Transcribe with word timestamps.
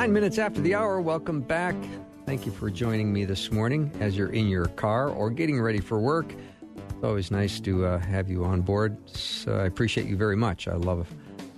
Nine 0.00 0.14
minutes 0.14 0.38
after 0.38 0.62
the 0.62 0.74
hour, 0.74 0.98
welcome 0.98 1.42
back. 1.42 1.74
Thank 2.24 2.46
you 2.46 2.52
for 2.52 2.70
joining 2.70 3.12
me 3.12 3.26
this 3.26 3.52
morning 3.52 3.92
as 4.00 4.16
you're 4.16 4.32
in 4.32 4.48
your 4.48 4.64
car 4.64 5.10
or 5.10 5.28
getting 5.28 5.60
ready 5.60 5.78
for 5.78 5.98
work. 5.98 6.34
It's 6.74 7.04
always 7.04 7.30
nice 7.30 7.60
to 7.60 7.84
uh, 7.84 7.98
have 7.98 8.30
you 8.30 8.42
on 8.46 8.62
board. 8.62 8.96
So 9.10 9.58
I 9.58 9.66
appreciate 9.66 10.06
you 10.06 10.16
very 10.16 10.36
much. 10.36 10.68
I 10.68 10.76
love, 10.76 11.06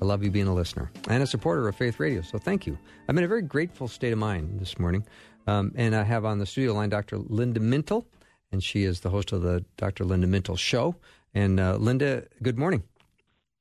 I 0.00 0.04
love 0.04 0.24
you 0.24 0.30
being 0.32 0.48
a 0.48 0.54
listener 0.54 0.90
and 1.08 1.22
a 1.22 1.26
supporter 1.28 1.68
of 1.68 1.76
Faith 1.76 2.00
Radio. 2.00 2.20
So 2.20 2.36
thank 2.36 2.66
you. 2.66 2.76
I'm 3.06 3.16
in 3.16 3.22
a 3.22 3.28
very 3.28 3.42
grateful 3.42 3.86
state 3.86 4.12
of 4.12 4.18
mind 4.18 4.58
this 4.58 4.76
morning, 4.76 5.06
um, 5.46 5.70
and 5.76 5.94
I 5.94 6.02
have 6.02 6.24
on 6.24 6.40
the 6.40 6.46
studio 6.46 6.74
line 6.74 6.88
Dr. 6.88 7.18
Linda 7.18 7.60
Mintle, 7.60 8.06
and 8.50 8.60
she 8.60 8.82
is 8.82 8.98
the 8.98 9.10
host 9.10 9.30
of 9.30 9.42
the 9.42 9.64
Dr. 9.76 10.04
Linda 10.04 10.26
Mintle 10.26 10.58
Show. 10.58 10.96
And 11.32 11.60
uh, 11.60 11.76
Linda, 11.76 12.24
good 12.42 12.58
morning. 12.58 12.82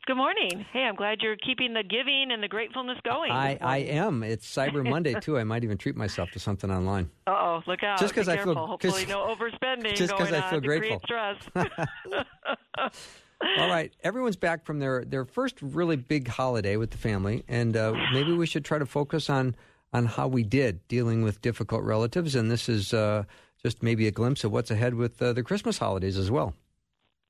Good 0.08 0.18
morning. 0.18 0.66
Hey, 0.74 0.82
I'm 0.82 0.96
glad 0.96 1.20
you're 1.22 1.38
keeping 1.38 1.76
the 1.76 1.84
giving 1.84 2.30
and 2.32 2.42
the 2.42 2.48
gratefulness 2.48 2.98
going. 3.04 3.32
I, 3.32 3.58
I 3.62 3.78
am. 3.78 4.24
It's 4.24 4.52
Cyber 4.52 4.88
Monday 4.88 5.14
too. 5.20 5.38
I 5.38 5.44
might 5.44 5.64
even 5.64 5.78
treat 5.78 5.96
myself 5.96 6.32
to 6.32 6.40
something 6.40 6.72
online. 6.72 7.10
Uh 7.28 7.32
oh, 7.34 7.62
look 7.68 7.84
out! 7.84 8.00
Just 8.00 8.14
because 8.14 8.28
I 8.28 8.38
feel 8.38 8.56
hopefully 8.56 9.06
no 9.06 9.34
overspending. 9.34 9.96
Just 9.96 10.12
because 10.12 10.34
I 10.34 10.50
feel 10.50 10.60
grateful. 10.60 11.00
stress. 11.04 11.38
All 13.58 13.70
right, 13.70 13.94
everyone's 14.04 14.36
back 14.36 14.66
from 14.66 14.80
their 14.80 15.06
their 15.06 15.24
first 15.24 15.62
really 15.62 15.96
big 15.96 16.28
holiday 16.28 16.78
with 16.78 16.92
the 16.92 16.98
family, 16.98 17.44
and 17.48 17.78
uh, 17.78 17.94
maybe 18.14 18.34
we 18.34 18.48
should 18.48 18.66
try 18.66 18.80
to 18.80 18.86
focus 18.88 19.30
on 19.30 19.56
on 19.94 20.08
how 20.08 20.28
we 20.28 20.44
did 20.44 20.86
dealing 20.88 21.22
with 21.22 21.42
difficult 21.42 21.84
relatives. 21.84 22.34
And 22.36 22.50
this 22.50 22.68
is 22.68 22.94
uh, 22.94 23.24
just 23.62 23.84
maybe 23.84 24.08
a 24.08 24.12
glimpse 24.12 24.44
of 24.44 24.52
what's 24.52 24.72
ahead 24.72 24.96
with 24.96 25.22
uh, 25.22 25.32
the 25.34 25.44
Christmas 25.44 25.78
holidays 25.78 26.18
as 26.18 26.32
well. 26.32 26.56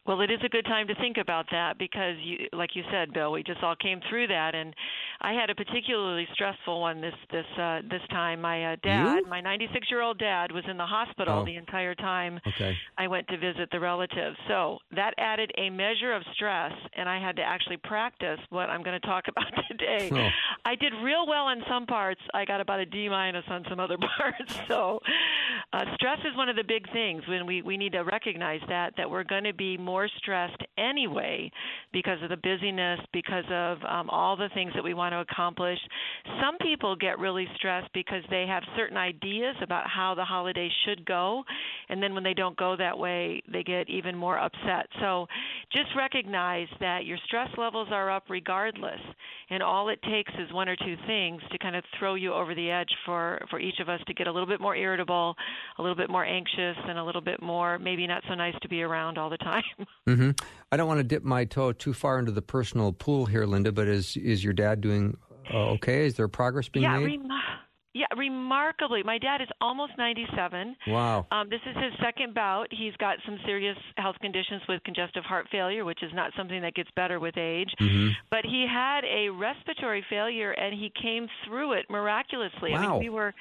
Well, 0.05 0.21
it 0.21 0.31
is 0.31 0.39
a 0.43 0.49
good 0.49 0.65
time 0.65 0.87
to 0.87 0.95
think 0.95 1.17
about 1.17 1.45
that 1.51 1.77
because, 1.77 2.15
you, 2.23 2.47
like 2.53 2.75
you 2.75 2.83
said, 2.91 3.13
Bill, 3.13 3.31
we 3.31 3.43
just 3.43 3.61
all 3.61 3.75
came 3.75 4.01
through 4.09 4.27
that, 4.27 4.55
and 4.55 4.73
I 5.23 5.33
had 5.33 5.49
a 5.51 5.55
particularly 5.55 6.27
stressful 6.33 6.81
one 6.81 6.99
this 7.01 7.13
this 7.31 7.45
uh, 7.59 7.81
this 7.89 8.01
time. 8.09 8.41
My 8.41 8.73
uh, 8.73 8.75
dad, 8.83 9.17
You? 9.17 9.25
my 9.29 9.39
96 9.41 9.87
year 9.91 10.01
old 10.01 10.17
dad, 10.17 10.51
was 10.51 10.63
in 10.69 10.77
the 10.77 10.85
hospital 10.85 11.39
Oh. 11.41 11.45
the 11.45 11.55
entire 11.57 11.93
time 11.95 12.39
Okay. 12.47 12.75
I 12.97 13.07
went 13.07 13.27
to 13.27 13.37
visit 13.37 13.69
the 13.71 13.79
relatives. 13.79 14.35
So 14.47 14.79
that 14.95 15.13
added 15.17 15.51
a 15.57 15.69
measure 15.69 16.13
of 16.13 16.23
stress, 16.33 16.71
and 16.97 17.07
I 17.07 17.19
had 17.19 17.35
to 17.37 17.43
actually 17.43 17.77
practice 17.77 18.39
what 18.49 18.69
I'm 18.69 18.81
going 18.83 18.99
to 18.99 19.07
talk 19.07 19.25
about 19.27 19.51
today. 19.69 20.09
Oh. 20.11 20.27
I 20.65 20.75
did 20.75 20.93
real 21.03 21.27
well 21.27 21.49
in 21.49 21.61
some 21.69 21.85
parts. 21.85 22.21
I 22.33 22.43
got 22.45 22.59
about 22.59 22.79
a 22.79 22.85
D 22.85 23.07
minus 23.07 23.45
on 23.49 23.63
some 23.69 23.79
other 23.79 23.97
parts. 24.17 24.59
So 24.67 24.99
uh, 25.73 25.85
stress 25.95 26.19
is 26.29 26.35
one 26.35 26.49
of 26.49 26.55
the 26.55 26.63
big 26.63 26.91
things 26.91 27.21
when 27.27 27.45
we 27.45 27.61
we 27.61 27.77
need 27.77 27.91
to 27.93 28.01
recognize 28.01 28.61
that 28.69 28.93
that 28.97 29.09
we're 29.09 29.23
going 29.23 29.43
to 29.43 29.53
be 29.53 29.77
more 29.77 30.07
stressed 30.17 30.61
anyway 30.77 31.51
because 31.93 32.21
of 32.23 32.29
the 32.29 32.37
busyness, 32.37 32.99
because 33.13 33.45
of 33.51 33.77
um, 33.87 34.09
all 34.09 34.35
the 34.35 34.49
things 34.53 34.71
that 34.73 34.83
we 34.83 34.93
want 34.95 35.10
to 35.11 35.19
accomplish. 35.19 35.77
Some 36.41 36.57
people 36.59 36.95
get 36.95 37.19
really 37.19 37.47
stressed 37.55 37.91
because 37.93 38.23
they 38.29 38.45
have 38.47 38.63
certain 38.75 38.97
ideas 38.97 39.55
about 39.61 39.87
how 39.87 40.15
the 40.15 40.25
holiday 40.25 40.69
should 40.85 41.05
go, 41.05 41.43
and 41.89 42.01
then 42.01 42.13
when 42.13 42.23
they 42.23 42.33
don't 42.33 42.57
go 42.57 42.75
that 42.77 42.97
way, 42.97 43.41
they 43.51 43.63
get 43.63 43.89
even 43.89 44.17
more 44.17 44.37
upset. 44.37 44.87
So 44.99 45.27
just 45.71 45.89
recognize 45.95 46.67
that 46.79 47.05
your 47.05 47.17
stress 47.25 47.49
levels 47.57 47.89
are 47.91 48.11
up 48.11 48.25
regardless, 48.29 48.99
and 49.49 49.61
all 49.61 49.89
it 49.89 50.01
takes 50.03 50.31
is 50.39 50.51
one 50.53 50.69
or 50.69 50.75
two 50.75 50.95
things 51.07 51.41
to 51.51 51.57
kind 51.57 51.75
of 51.75 51.83
throw 51.99 52.15
you 52.15 52.33
over 52.33 52.55
the 52.55 52.69
edge 52.69 52.89
for 53.05 53.39
for 53.49 53.59
each 53.59 53.79
of 53.79 53.89
us 53.89 53.99
to 54.07 54.13
get 54.13 54.27
a 54.27 54.31
little 54.31 54.47
bit 54.47 54.61
more 54.61 54.75
irritable, 54.75 55.35
a 55.77 55.81
little 55.81 55.95
bit 55.95 56.09
more 56.09 56.25
anxious, 56.25 56.77
and 56.87 56.97
a 56.97 57.03
little 57.03 57.21
bit 57.21 57.41
more 57.41 57.79
maybe 57.79 58.07
not 58.07 58.23
so 58.27 58.35
nice 58.35 58.55
to 58.61 58.69
be 58.69 58.81
around 58.81 59.17
all 59.17 59.29
the 59.29 59.37
time. 59.37 59.63
hmm 60.07 60.31
I 60.71 60.77
don't 60.77 60.87
want 60.87 60.99
to 60.99 61.03
dip 61.03 61.23
my 61.23 61.43
toe 61.43 61.73
too 61.73 61.93
far 61.93 62.17
into 62.17 62.31
the 62.31 62.41
personal 62.41 62.93
pool 62.93 63.25
here, 63.25 63.45
Linda. 63.45 63.71
But 63.71 63.87
is 63.87 64.15
is 64.17 64.43
your 64.43 64.53
dad 64.53 64.81
doing 64.81 65.00
uh, 65.53 65.71
okay? 65.75 66.05
Is 66.05 66.15
there 66.15 66.27
progress 66.27 66.69
being 66.69 66.83
yeah, 66.83 66.97
made? 66.99 67.05
rem- 67.19 67.27
yeah, 67.93 68.05
remarkably, 68.15 69.03
my 69.03 69.17
dad 69.17 69.41
is 69.41 69.49
almost 69.59 69.91
97. 69.97 70.75
wow. 70.87 71.27
Um, 71.29 71.49
this 71.49 71.59
is 71.69 71.75
his 71.75 71.91
second 72.01 72.33
bout. 72.33 72.67
He's 72.71 72.95
got 72.97 73.17
some 73.25 73.37
serious 73.45 73.77
health 73.97 74.15
conditions 74.21 74.61
with 74.69 74.81
congestive 74.85 75.25
heart 75.25 75.47
failure, 75.51 75.83
which 75.83 76.01
is 76.01 76.11
not 76.13 76.31
something 76.37 76.61
that 76.61 76.73
gets 76.73 76.89
better 76.95 77.19
with 77.19 77.35
age. 77.37 77.71
hmm 77.77 78.09
But 78.29 78.45
he 78.45 78.65
had 78.65 79.01
a 79.03 79.27
respiratory 79.29 80.05
failure, 80.09 80.51
and 80.51 80.73
he 80.73 80.89
came 81.01 81.27
through 81.45 81.73
it 81.73 81.85
miraculously. 81.89 82.71
I 82.73 82.79
Wow. 82.79 82.91
mean, 82.93 82.99
we 82.99 83.09
were 83.09 83.33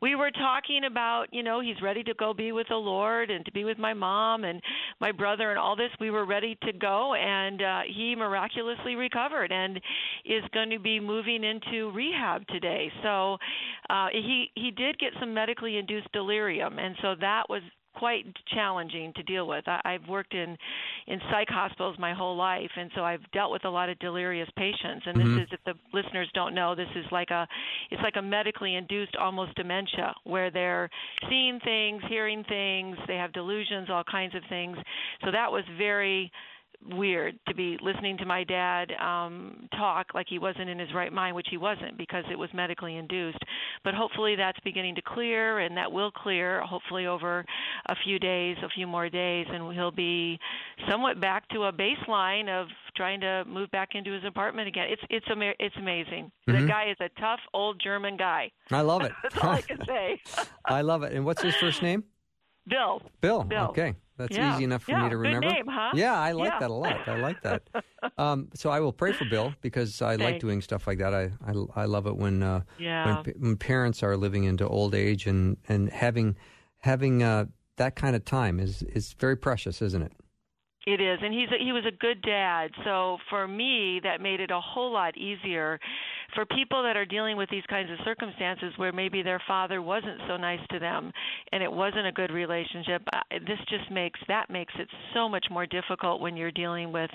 we 0.00 0.14
were 0.14 0.30
talking 0.30 0.84
about, 0.84 1.26
you 1.32 1.42
know, 1.42 1.60
he's 1.60 1.80
ready 1.82 2.02
to 2.04 2.14
go 2.14 2.34
be 2.34 2.52
with 2.52 2.68
the 2.68 2.76
Lord 2.76 3.30
and 3.30 3.44
to 3.44 3.52
be 3.52 3.64
with 3.64 3.78
my 3.78 3.94
mom 3.94 4.44
and 4.44 4.60
my 5.00 5.12
brother 5.12 5.50
and 5.50 5.58
all 5.58 5.76
this. 5.76 5.90
We 6.00 6.10
were 6.10 6.26
ready 6.26 6.56
to 6.64 6.72
go, 6.72 7.14
and 7.14 7.62
uh, 7.62 7.80
he 7.86 8.14
miraculously 8.14 8.94
recovered 8.94 9.52
and 9.52 9.80
is 10.24 10.42
going 10.52 10.70
to 10.70 10.78
be 10.78 11.00
moving 11.00 11.44
into 11.44 11.90
rehab 11.92 12.46
today. 12.48 12.90
So 13.02 13.38
uh, 13.90 14.08
he 14.12 14.50
he 14.54 14.70
did 14.70 14.98
get 14.98 15.12
some 15.20 15.32
medically 15.32 15.76
induced 15.76 16.10
delirium, 16.12 16.78
and 16.78 16.96
so 17.02 17.14
that 17.20 17.44
was 17.48 17.62
quite 17.96 18.26
challenging 18.54 19.12
to 19.16 19.22
deal 19.22 19.46
with. 19.48 19.66
I, 19.66 19.80
I've 19.84 20.08
worked 20.08 20.34
in 20.34 20.56
in 21.06 21.20
psych 21.30 21.48
hospitals 21.48 21.96
my 21.98 22.12
whole 22.14 22.36
life, 22.36 22.70
and 22.76 22.90
so 22.94 23.02
I've 23.02 23.22
dealt 23.32 23.52
with 23.52 23.64
a 23.64 23.70
lot 23.70 23.88
of 23.88 23.98
delirious 23.98 24.48
patients. 24.56 25.04
And 25.06 25.20
this 25.20 25.42
is, 25.42 25.48
if 25.52 25.60
the 25.64 25.74
listeners 25.92 26.28
don't 26.34 26.54
know, 26.54 26.74
this 26.74 26.88
is 26.94 27.04
like 27.10 27.30
a 27.30 27.46
it's 27.90 28.02
like 28.02 28.16
a 28.16 28.22
medically 28.22 28.74
induced 28.74 29.16
almost 29.16 29.54
dementia 29.54 30.14
where 30.24 30.50
they're 30.50 30.90
seeing 31.28 31.58
things, 31.64 32.02
hearing 32.08 32.44
things, 32.44 32.96
they 33.06 33.16
have 33.16 33.32
delusions, 33.32 33.88
all 33.90 34.04
kinds 34.04 34.34
of 34.34 34.42
things. 34.48 34.76
So 35.24 35.30
that 35.30 35.50
was 35.50 35.64
very 35.78 36.30
weird 36.92 37.38
to 37.48 37.54
be 37.54 37.76
listening 37.82 38.16
to 38.18 38.26
my 38.26 38.44
dad 38.44 38.92
um 39.00 39.68
talk 39.76 40.06
like 40.14 40.26
he 40.28 40.38
wasn't 40.38 40.68
in 40.68 40.78
his 40.78 40.92
right 40.94 41.12
mind 41.12 41.34
which 41.34 41.48
he 41.50 41.56
wasn't 41.56 41.96
because 41.98 42.24
it 42.30 42.38
was 42.38 42.48
medically 42.54 42.96
induced 42.96 43.38
but 43.86 43.94
hopefully 43.94 44.34
that's 44.34 44.58
beginning 44.64 44.96
to 44.96 45.02
clear 45.02 45.60
and 45.60 45.76
that 45.76 45.90
will 45.90 46.10
clear 46.10 46.60
hopefully 46.62 47.06
over 47.06 47.44
a 47.88 47.94
few 48.04 48.18
days 48.18 48.56
a 48.64 48.68
few 48.68 48.86
more 48.86 49.08
days 49.08 49.46
and 49.48 49.72
he'll 49.72 49.92
be 49.92 50.38
somewhat 50.90 51.20
back 51.20 51.48
to 51.50 51.62
a 51.64 51.72
baseline 51.72 52.48
of 52.48 52.66
trying 52.96 53.20
to 53.20 53.44
move 53.46 53.70
back 53.70 53.90
into 53.94 54.10
his 54.12 54.24
apartment 54.24 54.66
again 54.66 54.88
it's 54.90 55.02
it's 55.08 55.26
ama- 55.30 55.54
it's 55.60 55.76
amazing 55.76 56.30
Mhm. 56.48 56.60
the 56.62 56.66
guy 56.66 56.84
is 56.90 56.96
a 57.00 57.08
tough 57.20 57.40
old 57.54 57.80
german 57.80 58.16
guy 58.16 58.50
I 58.72 58.80
love 58.80 59.02
it. 59.02 59.12
that's 59.22 59.36
all 59.38 59.50
i 59.50 59.62
can 59.62 59.78
say 59.86 60.20
I 60.64 60.80
love 60.82 61.04
it. 61.04 61.12
And 61.12 61.24
what's 61.24 61.42
his 61.42 61.54
first 61.54 61.80
name? 61.80 62.02
Bill 62.68 63.02
Bill. 63.20 63.42
Bill. 63.44 63.70
Okay, 63.70 63.94
that's 64.16 64.36
Yeah. 64.36 64.54
easy 64.54 64.64
enough 64.64 64.82
for 64.82 64.92
Yeah, 64.92 65.04
me 65.04 65.10
to 65.10 65.16
remember. 65.16 65.48
good 65.48 65.54
name, 65.54 65.66
huh? 65.68 65.92
Yeah, 65.94 66.14
I 66.18 66.32
like 66.32 66.52
Yeah. 66.52 66.58
that 66.60 66.70
a 66.70 66.74
lot. 66.74 67.08
I 67.08 67.14
like 67.14 67.40
that. 67.42 67.68
um, 68.18 68.48
so 68.54 68.70
I 68.70 68.80
will 68.80 68.92
pray 68.92 69.12
for 69.12 69.24
Bill 69.24 69.54
because 69.60 70.00
I 70.02 70.16
like 70.16 70.34
Thanks. 70.34 70.40
doing 70.40 70.60
stuff 70.62 70.86
like 70.86 70.98
that. 70.98 71.14
I 71.14 71.30
I, 71.46 71.82
I 71.82 71.84
love 71.86 72.06
it 72.06 72.16
when 72.16 72.42
uh, 72.42 72.62
yeah 72.78 73.22
when, 73.24 73.34
when 73.38 73.56
parents 73.56 74.02
are 74.02 74.16
living 74.16 74.44
into 74.44 74.66
old 74.66 74.94
age 74.94 75.26
and 75.26 75.56
and 75.68 75.90
having 75.90 76.36
having 76.78 77.22
uh, 77.22 77.46
that 77.76 77.96
kind 77.96 78.14
of 78.16 78.24
time 78.24 78.60
is 78.60 78.82
is 78.82 79.14
very 79.14 79.36
precious, 79.36 79.82
isn't 79.82 80.02
it? 80.02 80.12
It 80.86 81.00
is, 81.00 81.18
and 81.20 81.34
he's 81.34 81.48
a, 81.50 81.58
he 81.62 81.72
was 81.72 81.84
a 81.84 81.90
good 81.90 82.22
dad. 82.22 82.70
So 82.84 83.18
for 83.28 83.48
me, 83.48 84.00
that 84.04 84.20
made 84.20 84.38
it 84.38 84.52
a 84.52 84.60
whole 84.60 84.92
lot 84.92 85.16
easier. 85.16 85.80
For 86.34 86.44
people 86.44 86.82
that 86.82 86.96
are 86.96 87.04
dealing 87.04 87.36
with 87.36 87.48
these 87.50 87.64
kinds 87.68 87.90
of 87.90 87.98
circumstances, 88.04 88.72
where 88.76 88.92
maybe 88.92 89.22
their 89.22 89.40
father 89.46 89.80
wasn't 89.80 90.20
so 90.28 90.36
nice 90.36 90.60
to 90.70 90.78
them, 90.78 91.12
and 91.52 91.62
it 91.62 91.72
wasn't 91.72 92.06
a 92.06 92.12
good 92.12 92.30
relationship, 92.30 93.02
this 93.30 93.58
just 93.68 93.90
makes 93.90 94.20
that 94.28 94.50
makes 94.50 94.74
it 94.78 94.88
so 95.14 95.28
much 95.28 95.46
more 95.50 95.66
difficult 95.66 96.20
when 96.20 96.36
you're 96.36 96.50
dealing 96.50 96.92
with 96.92 97.10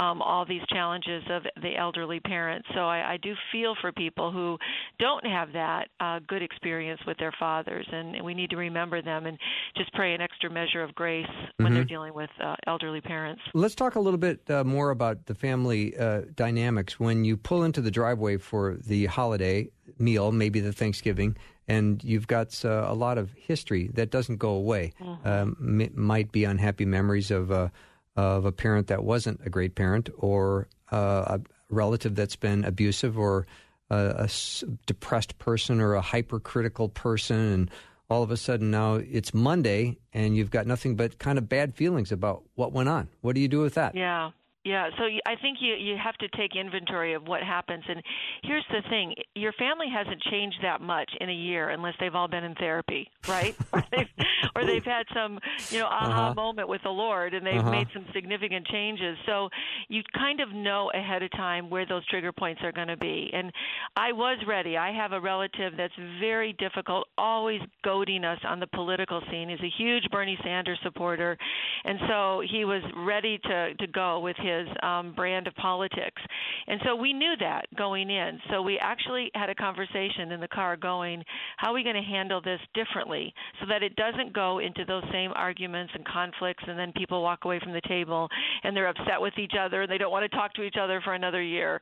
um, 0.00 0.22
all 0.22 0.44
these 0.44 0.62
challenges 0.68 1.22
of 1.30 1.42
the 1.62 1.76
elderly 1.76 2.20
parents. 2.20 2.66
So 2.74 2.80
I, 2.80 3.12
I 3.12 3.16
do 3.18 3.34
feel 3.52 3.74
for 3.80 3.92
people 3.92 4.32
who 4.32 4.58
don't 4.98 5.24
have 5.26 5.52
that 5.52 5.88
uh, 6.00 6.20
good 6.26 6.42
experience 6.42 7.00
with 7.06 7.18
their 7.18 7.32
fathers, 7.38 7.86
and 7.92 8.24
we 8.24 8.34
need 8.34 8.50
to 8.50 8.56
remember 8.56 9.02
them 9.02 9.26
and 9.26 9.38
just 9.76 9.92
pray 9.92 10.14
an 10.14 10.20
extra 10.20 10.50
measure 10.50 10.82
of 10.82 10.94
grace 10.94 11.26
when 11.58 11.72
they're 11.74 11.84
Mhm. 11.84 11.88
dealing 11.88 12.14
with 12.14 12.30
uh, 12.40 12.56
elderly 12.66 13.00
parents. 13.00 13.42
Let's 13.54 13.74
talk 13.74 13.94
a 13.94 14.00
little 14.00 14.18
bit 14.18 14.48
uh, 14.50 14.64
more 14.64 14.90
about 14.90 15.26
the 15.26 15.34
family 15.34 15.96
uh, 15.96 16.22
dynamics 16.34 16.98
when 16.98 17.24
you 17.24 17.36
pull 17.36 17.62
into 17.62 17.80
the 17.80 17.90
driveway 17.90 18.36
for 18.46 18.76
the 18.86 19.06
holiday 19.06 19.68
meal, 19.98 20.32
maybe 20.32 20.60
the 20.60 20.72
Thanksgiving, 20.72 21.36
and 21.68 22.02
you've 22.04 22.26
got 22.28 22.64
uh, 22.64 22.86
a 22.88 22.94
lot 22.94 23.18
of 23.18 23.32
history 23.32 23.90
that 23.94 24.10
doesn't 24.10 24.36
go 24.38 24.50
away. 24.50 24.92
Um, 25.24 25.56
m- 25.60 25.90
might 25.94 26.30
be 26.32 26.44
unhappy 26.44 26.84
memories 26.86 27.30
of 27.30 27.50
a 27.50 27.70
of 28.16 28.46
a 28.46 28.52
parent 28.52 28.86
that 28.86 29.04
wasn't 29.04 29.40
a 29.44 29.50
great 29.50 29.74
parent, 29.74 30.08
or 30.16 30.68
uh, 30.90 31.36
a 31.36 31.40
relative 31.68 32.14
that's 32.14 32.36
been 32.36 32.64
abusive, 32.64 33.18
or 33.18 33.46
a, 33.90 33.96
a 33.96 34.22
s- 34.24 34.64
depressed 34.86 35.38
person, 35.38 35.80
or 35.80 35.94
a 35.94 36.00
hypercritical 36.00 36.88
person, 36.88 37.36
and 37.38 37.70
all 38.08 38.22
of 38.22 38.30
a 38.30 38.36
sudden 38.36 38.70
now 38.70 38.94
it's 38.94 39.34
Monday 39.34 39.98
and 40.14 40.36
you've 40.36 40.52
got 40.52 40.64
nothing 40.64 40.94
but 40.94 41.18
kind 41.18 41.38
of 41.38 41.48
bad 41.48 41.74
feelings 41.74 42.12
about 42.12 42.44
what 42.54 42.72
went 42.72 42.88
on. 42.88 43.08
What 43.20 43.34
do 43.34 43.40
you 43.40 43.48
do 43.48 43.60
with 43.60 43.74
that? 43.74 43.96
Yeah. 43.96 44.30
Yeah, 44.66 44.90
so 44.98 45.04
I 45.04 45.36
think 45.36 45.58
you 45.60 45.74
you 45.74 45.96
have 45.96 46.16
to 46.16 46.28
take 46.36 46.56
inventory 46.56 47.14
of 47.14 47.28
what 47.28 47.40
happens. 47.40 47.84
And 47.88 48.02
here's 48.42 48.64
the 48.72 48.82
thing: 48.90 49.14
your 49.36 49.52
family 49.52 49.86
hasn't 49.88 50.20
changed 50.22 50.56
that 50.62 50.80
much 50.80 51.08
in 51.20 51.30
a 51.30 51.32
year, 51.32 51.68
unless 51.68 51.94
they've 52.00 52.16
all 52.16 52.26
been 52.26 52.42
in 52.42 52.56
therapy, 52.56 53.08
right? 53.28 53.54
or, 53.72 53.84
they've, 53.96 54.08
or 54.56 54.66
they've 54.66 54.84
had 54.84 55.06
some 55.14 55.38
you 55.70 55.78
know 55.78 55.86
aha 55.86 56.30
uh-huh. 56.30 56.34
moment 56.34 56.68
with 56.68 56.82
the 56.82 56.90
Lord, 56.90 57.32
and 57.32 57.46
they've 57.46 57.60
uh-huh. 57.60 57.70
made 57.70 57.86
some 57.94 58.06
significant 58.12 58.66
changes. 58.66 59.16
So 59.24 59.50
you 59.88 60.02
kind 60.18 60.40
of 60.40 60.52
know 60.52 60.90
ahead 60.92 61.22
of 61.22 61.30
time 61.30 61.70
where 61.70 61.86
those 61.86 62.04
trigger 62.08 62.32
points 62.32 62.60
are 62.64 62.72
going 62.72 62.88
to 62.88 62.96
be. 62.96 63.30
And 63.32 63.52
I 63.94 64.10
was 64.10 64.38
ready. 64.48 64.76
I 64.76 64.92
have 64.92 65.12
a 65.12 65.20
relative 65.20 65.74
that's 65.76 65.94
very 66.18 66.54
difficult, 66.54 67.06
always 67.16 67.60
goading 67.84 68.24
us 68.24 68.40
on 68.44 68.58
the 68.58 68.66
political 68.66 69.22
scene. 69.30 69.48
He's 69.48 69.60
a 69.60 69.72
huge 69.78 70.10
Bernie 70.10 70.38
Sanders 70.42 70.80
supporter, 70.82 71.38
and 71.84 72.00
so 72.08 72.42
he 72.50 72.64
was 72.64 72.82
ready 72.96 73.38
to 73.44 73.74
to 73.74 73.86
go 73.86 74.18
with 74.18 74.36
his 74.38 74.55
his 74.58 74.68
um, 74.82 75.12
brand 75.14 75.46
of 75.46 75.54
politics. 75.56 76.20
And 76.66 76.80
so 76.84 76.96
we 76.96 77.12
knew 77.12 77.34
that 77.40 77.66
going 77.76 78.10
in. 78.10 78.38
So 78.50 78.62
we 78.62 78.78
actually 78.78 79.30
had 79.34 79.50
a 79.50 79.54
conversation 79.54 80.32
in 80.32 80.40
the 80.40 80.48
car 80.48 80.76
going, 80.76 81.22
how 81.56 81.70
are 81.70 81.74
we 81.74 81.82
going 81.82 81.96
to 81.96 82.02
handle 82.02 82.40
this 82.40 82.60
differently 82.74 83.32
so 83.60 83.66
that 83.68 83.82
it 83.82 83.96
doesn't 83.96 84.32
go 84.32 84.58
into 84.58 84.84
those 84.84 85.02
same 85.12 85.32
arguments 85.34 85.92
and 85.94 86.04
conflicts 86.06 86.64
and 86.66 86.78
then 86.78 86.92
people 86.92 87.22
walk 87.22 87.44
away 87.44 87.60
from 87.62 87.72
the 87.72 87.80
table 87.88 88.28
and 88.64 88.76
they're 88.76 88.88
upset 88.88 89.20
with 89.20 89.34
each 89.38 89.54
other 89.58 89.82
and 89.82 89.90
they 89.90 89.98
don't 89.98 90.12
want 90.12 90.30
to 90.30 90.36
talk 90.36 90.52
to 90.54 90.62
each 90.62 90.76
other 90.80 91.00
for 91.04 91.14
another 91.14 91.42
year. 91.42 91.80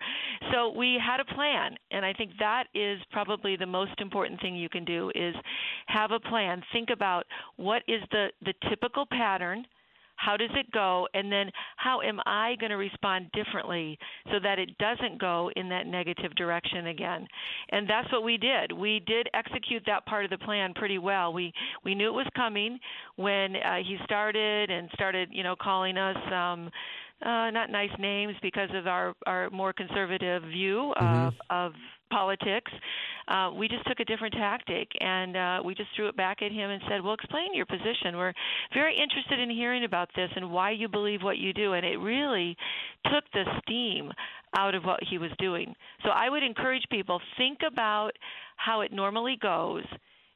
So 0.52 0.72
we 0.76 0.98
had 1.04 1.20
a 1.20 1.34
plan 1.34 1.76
and 1.90 2.04
I 2.04 2.12
think 2.12 2.32
that 2.38 2.64
is 2.74 2.98
probably 3.10 3.56
the 3.56 3.66
most 3.66 4.00
important 4.00 4.40
thing 4.40 4.56
you 4.56 4.68
can 4.68 4.84
do 4.84 5.10
is 5.14 5.34
have 5.86 6.10
a 6.10 6.20
plan. 6.20 6.62
Think 6.72 6.90
about 6.90 7.24
what 7.56 7.82
is 7.88 8.00
the 8.10 8.28
the 8.44 8.54
typical 8.68 9.06
pattern 9.06 9.64
how 10.24 10.36
does 10.36 10.50
it 10.54 10.70
go? 10.70 11.06
And 11.14 11.30
then 11.30 11.50
how 11.76 12.00
am 12.00 12.20
I 12.26 12.54
going 12.58 12.70
to 12.70 12.76
respond 12.76 13.30
differently 13.32 13.98
so 14.26 14.38
that 14.42 14.58
it 14.58 14.76
doesn't 14.78 15.20
go 15.20 15.50
in 15.56 15.68
that 15.68 15.86
negative 15.86 16.34
direction 16.34 16.86
again? 16.88 17.26
And 17.70 17.88
that's 17.88 18.10
what 18.12 18.24
we 18.24 18.36
did. 18.36 18.72
We 18.72 19.00
did 19.06 19.28
execute 19.34 19.82
that 19.86 20.06
part 20.06 20.24
of 20.24 20.30
the 20.30 20.38
plan 20.38 20.72
pretty 20.74 20.98
well. 20.98 21.32
We 21.32 21.52
we 21.84 21.94
knew 21.94 22.08
it 22.08 22.12
was 22.12 22.28
coming 22.36 22.78
when 23.16 23.56
uh, 23.56 23.76
he 23.86 23.96
started 24.04 24.70
and 24.70 24.88
started, 24.94 25.28
you 25.32 25.42
know, 25.42 25.56
calling 25.60 25.96
us 25.96 26.16
um 26.32 26.70
uh, 27.22 27.50
not 27.50 27.70
nice 27.70 27.90
names 27.98 28.34
because 28.42 28.70
of 28.74 28.86
our, 28.86 29.14
our 29.26 29.50
more 29.50 29.72
conservative 29.72 30.42
view 30.42 30.92
mm-hmm. 31.00 31.26
of, 31.26 31.34
of 31.50 31.72
politics. 32.10 32.70
Uh, 33.26 33.50
we 33.56 33.66
just 33.66 33.86
took 33.86 33.98
a 34.00 34.04
different 34.04 34.34
tactic 34.34 34.88
and 35.00 35.36
uh, 35.36 35.60
we 35.64 35.74
just 35.74 35.88
threw 35.96 36.08
it 36.08 36.16
back 36.16 36.42
at 36.42 36.52
him 36.52 36.70
and 36.70 36.82
said, 36.88 37.02
Well, 37.02 37.14
explain 37.14 37.54
your 37.54 37.66
position. 37.66 38.16
We're 38.16 38.34
very 38.72 38.96
interested 38.96 39.40
in 39.40 39.50
hearing 39.50 39.84
about 39.84 40.10
this 40.14 40.30
and 40.36 40.50
why 40.50 40.72
you 40.72 40.88
believe 40.88 41.22
what 41.22 41.38
you 41.38 41.52
do. 41.52 41.72
And 41.72 41.84
it 41.84 41.96
really 41.96 42.56
took 43.12 43.24
the 43.32 43.44
steam 43.62 44.12
out 44.56 44.74
of 44.74 44.84
what 44.84 45.00
he 45.08 45.18
was 45.18 45.30
doing. 45.38 45.74
So 46.04 46.10
I 46.10 46.28
would 46.28 46.42
encourage 46.42 46.84
people 46.90 47.20
think 47.36 47.58
about 47.66 48.12
how 48.56 48.82
it 48.82 48.92
normally 48.92 49.36
goes 49.40 49.84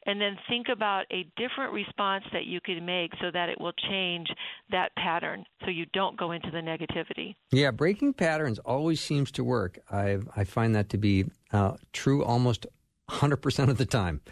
and 0.09 0.19
then 0.19 0.39
think 0.49 0.69
about 0.73 1.05
a 1.13 1.25
different 1.37 1.75
response 1.75 2.25
that 2.33 2.47
you 2.47 2.61
can 2.63 2.85
make 2.85 3.13
so 3.21 3.31
that 3.31 3.51
it 3.51 3.61
will 3.61 3.75
change 3.91 4.27
that 4.71 4.91
pattern 4.97 5.45
so 5.65 5.71
you 5.71 5.85
don't 5.93 6.17
go 6.17 6.33
into 6.33 6.51
the 6.51 6.59
negativity. 6.59 7.35
Yeah, 7.53 7.71
breaking 7.73 8.15
patterns 8.15 8.59
always 8.61 9.03
seems 9.03 9.31
to 9.33 9.45
work. 9.45 9.79
I, 9.91 10.19
I 10.35 10.45
find 10.45 10.75
that 10.75 10.89
to 10.91 10.99
be 10.99 11.27
uh, 11.53 11.77
true 11.93 12.25
almost 12.25 12.67
100% 13.11 13.69
of 13.69 13.77
the 13.77 13.85
time 13.85 14.23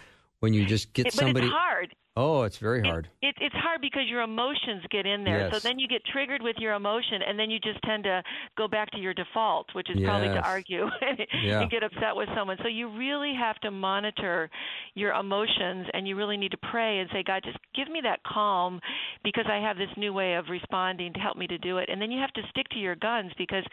when 0.41 0.55
you 0.55 0.65
just 0.65 0.95
get 0.95 1.13
somebody. 1.13 1.51
But 2.17 2.23
it's 2.23 2.29
hard. 2.29 2.41
Oh, 2.41 2.43
it's 2.45 2.57
very 2.57 2.81
hard. 2.83 3.09
It, 3.21 3.29
it, 3.29 3.35
it's 3.41 3.55
hard 3.57 3.81
because 3.83 4.09
your 4.09 4.23
emotions 4.23 4.83
get 4.91 5.05
in 5.05 5.23
there. 5.23 5.41
Yes. 5.41 5.53
So 5.53 5.59
then 5.61 5.79
you 5.79 5.87
get 5.87 6.03
triggered 6.07 6.43
with 6.43 6.57
your 6.59 6.73
emotion, 6.73 7.21
and 7.27 7.39
then 7.39 7.51
you 7.51 7.59
just 7.61 7.81
tend 7.83 8.05
to 8.05 8.23
go 8.57 8.67
back 8.67 8.91
to 8.93 8.99
your 8.99 9.13
default, 9.13 9.67
which 9.75 9.91
is 9.91 9.97
yes. 9.99 10.07
probably 10.07 10.29
to 10.29 10.41
argue 10.41 10.87
and, 11.03 11.19
yeah. 11.45 11.61
and 11.61 11.71
get 11.71 11.83
upset 11.83 12.17
with 12.17 12.29
someone. 12.35 12.57
So 12.63 12.69
you 12.69 12.89
really 12.97 13.35
have 13.39 13.57
to 13.61 13.71
monitor 13.71 14.49
your 14.95 15.13
emotions, 15.13 15.87
and 15.93 16.09
you 16.09 16.17
really 16.17 16.39
need 16.39 16.53
to 16.53 16.59
pray 16.71 17.01
and 17.01 17.11
say, 17.13 17.23
God, 17.23 17.43
just 17.45 17.59
give 17.75 17.89
me 17.89 18.01
that 18.03 18.21
calm 18.25 18.81
because 19.23 19.45
I 19.51 19.59
have 19.59 19.77
this 19.77 19.91
new 19.97 20.13
way 20.13 20.35
of 20.35 20.47
responding 20.49 21.13
to 21.13 21.21
help 21.21 21.37
me 21.37 21.47
to 21.49 21.59
do 21.59 21.79
it. 21.79 21.89
And 21.91 22.01
then 22.01 22.11
you 22.11 22.21
have 22.21 22.33
to 22.33 22.43
stick 22.51 22.69
to 22.71 22.79
your 22.79 22.97
guns 22.97 23.33
because 23.37 23.65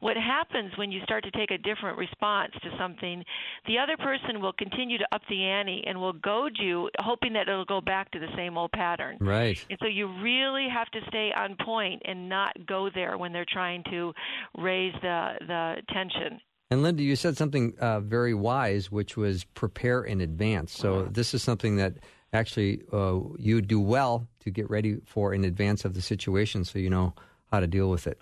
what 0.00 0.16
happens 0.16 0.72
when 0.76 0.90
you 0.90 1.02
start 1.02 1.24
to 1.24 1.30
take 1.32 1.50
a 1.50 1.58
different 1.58 1.98
response 1.98 2.52
to 2.62 2.70
something, 2.78 3.22
the 3.66 3.78
other 3.78 3.96
person 3.98 4.40
will 4.40 4.54
continue 4.54 4.96
to 4.96 5.06
up 5.12 5.22
the 5.28 5.44
ante 5.44 5.84
and 5.86 6.00
will 6.00 6.14
goad 6.14 6.56
you, 6.58 6.88
hoping 6.98 7.34
that 7.34 7.48
it'll 7.48 7.64
go 7.64 7.80
back 7.80 7.89
to 8.12 8.18
the 8.18 8.28
same 8.36 8.56
old 8.56 8.72
pattern. 8.72 9.16
Right. 9.20 9.62
And 9.68 9.78
so 9.80 9.86
you 9.86 10.06
really 10.22 10.68
have 10.72 10.88
to 10.90 11.00
stay 11.08 11.30
on 11.36 11.56
point 11.64 12.02
and 12.04 12.28
not 12.28 12.54
go 12.66 12.88
there 12.94 13.18
when 13.18 13.32
they're 13.32 13.46
trying 13.50 13.84
to 13.90 14.12
raise 14.56 14.94
the 15.02 15.34
the 15.46 15.76
tension. 15.92 16.40
And 16.70 16.82
Linda, 16.82 17.02
you 17.02 17.16
said 17.16 17.36
something 17.36 17.74
uh, 17.80 18.00
very 18.00 18.32
wise, 18.32 18.92
which 18.92 19.16
was 19.16 19.42
prepare 19.42 20.04
in 20.04 20.20
advance. 20.20 20.72
So 20.72 21.02
this 21.10 21.34
is 21.34 21.42
something 21.42 21.76
that 21.76 21.94
actually 22.32 22.82
uh, 22.92 23.18
you 23.38 23.60
do 23.60 23.80
well 23.80 24.28
to 24.40 24.50
get 24.50 24.70
ready 24.70 24.98
for 25.04 25.34
in 25.34 25.44
advance 25.44 25.84
of 25.84 25.94
the 25.94 26.02
situation, 26.02 26.64
so 26.64 26.78
you 26.78 26.88
know 26.88 27.12
how 27.50 27.58
to 27.58 27.66
deal 27.66 27.90
with 27.90 28.06
it. 28.06 28.20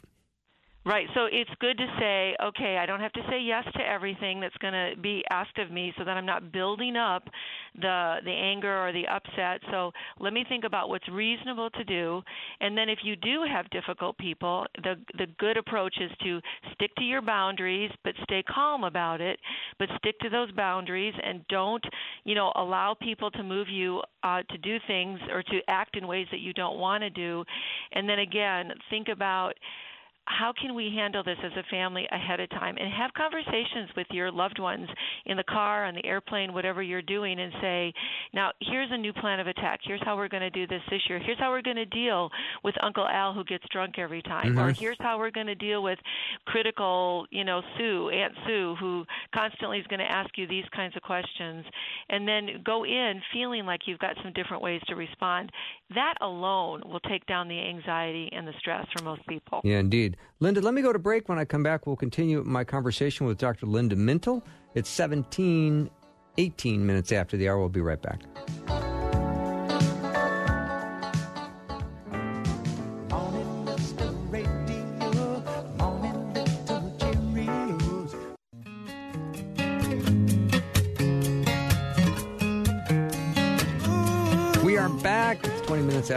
Right. 0.89 1.07
So 1.15 1.27
it's 1.31 1.51
good 1.61 1.77
to 1.77 1.87
say, 2.01 2.35
okay, 2.43 2.79
I 2.79 2.87
don't 2.87 3.01
have 3.01 3.13
to 3.13 3.21
say 3.29 3.39
yes 3.43 3.63
to 3.77 3.87
everything 3.87 4.41
that's 4.41 4.57
going 4.57 4.73
to 4.73 4.99
be 4.99 5.23
asked 5.31 5.59
of 5.59 5.71
me 5.71 5.93
so 5.99 6.05
that 6.05 6.17
I'm 6.17 6.25
not 6.25 6.51
building 6.51 6.97
up 6.97 7.25
the 7.75 8.17
the 8.25 8.31
anger 8.31 8.75
or 8.75 8.91
the 8.91 9.07
upset. 9.07 9.61
So 9.71 9.93
let 10.19 10.33
me 10.33 10.47
think 10.49 10.65
about 10.65 10.89
what's 10.89 11.07
reasonable 11.11 11.69
to 11.69 11.85
do. 11.85 12.23
And 12.63 12.77
then 12.77 12.89
if 12.89 13.01
you 13.03 13.17
do 13.17 13.45
have 13.47 13.69
difficult 13.69 14.17
people, 14.17 14.65
the 14.83 14.95
the 15.19 15.27
good 15.39 15.59
approach 15.59 15.95
is 16.01 16.11
to 16.23 16.41
stick 16.73 16.95
to 16.97 17.05
your 17.05 17.21
boundaries 17.21 17.91
but 18.03 18.15
stay 18.23 18.43
calm 18.45 18.85
about 18.85 19.21
it, 19.21 19.39
but 19.79 19.91
stick 19.99 20.19
to 20.21 20.31
those 20.31 20.51
boundaries 20.53 21.13
and 21.23 21.47
don't, 21.49 21.85
you 22.25 22.35
know, 22.35 22.51
allow 22.57 22.95
people 22.95 23.31
to 23.33 23.43
move 23.43 23.69
you 23.69 24.01
uh, 24.23 24.43
to 24.49 24.57
do 24.57 24.79
things 24.87 25.21
or 25.31 25.43
to 25.43 25.61
act 25.69 25.99
in 25.99 26.07
ways 26.07 26.27
that 26.31 26.41
you 26.41 26.55
don't 26.55 26.79
want 26.79 27.03
to 27.03 27.11
do. 27.11 27.45
And 27.93 28.09
then 28.09 28.21
again, 28.21 28.73
think 28.89 29.09
about 29.09 29.53
how 30.29 30.53
can 30.53 30.75
we 30.75 30.93
handle 30.95 31.23
this 31.25 31.39
as 31.43 31.53
a 31.53 31.63
family 31.71 32.07
ahead 32.13 32.39
of 32.41 32.51
time 32.51 32.77
and 32.79 32.93
have 32.93 33.13
conversations 33.15 33.89
with 33.97 34.07
your 34.11 34.31
loved 34.31 34.59
ones 34.59 34.89
in 35.27 35.37
the 35.37 35.45
car 35.45 35.87
on 35.87 35.95
the 35.95 36.05
airplane 36.05 36.53
whatever 36.53 36.83
you're 36.83 37.03
doing 37.03 37.41
and 37.41 37.53
say 37.61 37.93
now 38.35 38.51
here's 38.61 38.91
a 38.93 38.97
new 38.97 39.13
plan 39.13 39.41
of 39.41 39.47
attack. 39.47 39.81
Here's 39.83 40.03
how 40.05 40.17
we're 40.17 40.29
going 40.29 40.43
to 40.43 40.51
do 40.51 40.67
this 40.67 40.83
this 40.91 41.01
year. 41.09 41.19
Here's 41.19 41.39
how 41.39 41.51
we're 41.51 41.63
going 41.63 41.77
to 41.77 41.87
deal 41.87 42.31
with 42.63 42.75
uncle 42.83 43.07
al 43.07 43.33
who 43.33 43.43
gets 43.45 43.65
drunk 43.73 43.99
every 43.99 44.23
time. 44.23 44.51
Mm-hmm. 44.51 44.59
or 44.59 44.73
here's 44.73 44.99
how 45.01 45.19
we're 45.19 45.31
going 45.31 45.47
to 45.47 45.55
deal 45.55 45.83
with 45.83 45.99
critical 46.47 47.27
you 47.31 47.45
know 47.45 47.63
sue 47.79 48.11
aunt 48.11 48.35
sue 48.47 48.77
who 48.79 49.05
constantly 49.35 49.79
is 49.79 49.87
going 49.87 50.01
to 50.01 50.11
ask 50.11 50.37
you 50.37 50.47
these 50.47 50.65
kinds 50.75 50.95
of 50.97 51.03
questions. 51.03 51.65
And 52.11 52.29
then 52.29 52.63
go 52.65 52.85
in 52.85 53.21
feeling 53.33 53.65
like 53.65 53.83
you've 53.87 53.99
got 53.99 54.17
some 54.23 54.33
different 54.35 54.63
ways 54.63 54.83
to 54.89 54.95
respond. 54.95 55.51
That 55.95 56.15
alone 56.21 56.83
will 56.85 57.01
take 57.01 57.25
down 57.27 57.49
the 57.49 57.59
anxiety 57.59 58.29
and 58.33 58.47
the 58.47 58.53
stress 58.59 58.87
for 58.97 59.03
most 59.03 59.27
people. 59.27 59.61
Yeah 59.65 59.79
indeed 59.79 60.18
Linda, 60.41 60.61
let 60.61 60.75
me 60.75 60.83
go 60.83 60.93
to 60.93 60.99
break. 60.99 61.29
When 61.29 61.39
I 61.39 61.45
come 61.45 61.63
back, 61.63 61.87
we'll 61.87 61.97
continue 61.97 62.43
my 62.45 62.65
conversation 62.65 63.27
with 63.27 63.39
Dr. 63.39 63.67
Linda 63.67 63.97
Mintle. 63.97 64.43
It's 64.75 64.89
17, 64.89 65.91
18 66.37 66.87
minutes 66.87 67.13
after 67.13 67.37
the 67.37 67.49
hour. 67.49 67.59
We'll 67.59 67.69
be 67.69 67.81
right 67.81 68.01
back. 68.01 68.23